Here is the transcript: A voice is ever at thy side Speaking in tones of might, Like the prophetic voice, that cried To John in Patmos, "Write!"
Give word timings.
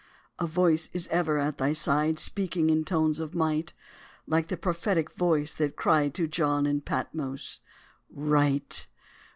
A 0.39 0.47
voice 0.47 0.89
is 0.93 1.07
ever 1.11 1.37
at 1.37 1.59
thy 1.59 1.73
side 1.73 2.17
Speaking 2.17 2.71
in 2.71 2.83
tones 2.83 3.19
of 3.19 3.35
might, 3.35 3.73
Like 4.25 4.47
the 4.47 4.57
prophetic 4.57 5.11
voice, 5.11 5.51
that 5.53 5.75
cried 5.75 6.15
To 6.15 6.25
John 6.27 6.65
in 6.65 6.81
Patmos, 6.81 7.59
"Write!" 8.09 8.87